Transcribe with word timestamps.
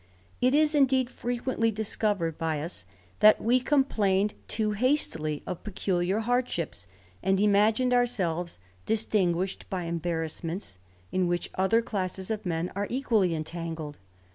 It 0.41 0.55
is, 0.55 0.73
indeed, 0.73 1.11
frequently 1.11 1.69
discovered 1.69 2.35
by 2.39 2.59
us, 2.59 2.87
that 3.19 3.39
we 3.39 3.59
com 3.59 3.83
plained 3.83 4.33
too 4.47 4.71
hastily 4.71 5.43
of 5.45 5.63
peculiar 5.63 6.21
hardships, 6.21 6.87
and 7.21 7.39
imagined 7.39 7.93
ourselves 7.93 8.59
distinguished 8.87 9.69
by 9.69 9.83
embarrassments, 9.83 10.79
in 11.11 11.27
which 11.27 11.51
other 11.53 11.83
classes 11.83 12.31
of 12.31 12.47
men 12.47 12.71
are 12.75 12.87
equally 12.89 13.35
entangled. 13.35 13.99